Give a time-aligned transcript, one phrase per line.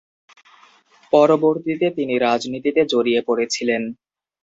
[1.13, 3.81] পরবর্তীতে তিনি রাজনীতিতে জড়িয়ে পড়েছিলেন।